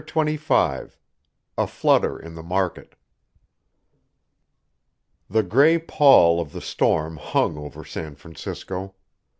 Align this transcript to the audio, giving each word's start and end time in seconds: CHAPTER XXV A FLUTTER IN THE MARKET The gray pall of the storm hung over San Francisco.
CHAPTER 0.03 0.31
XXV 0.37 0.91
A 1.59 1.67
FLUTTER 1.67 2.17
IN 2.17 2.33
THE 2.33 2.41
MARKET 2.41 2.95
The 5.29 5.43
gray 5.43 5.77
pall 5.77 6.41
of 6.41 6.53
the 6.53 6.59
storm 6.59 7.17
hung 7.17 7.55
over 7.59 7.85
San 7.85 8.15
Francisco. 8.15 8.95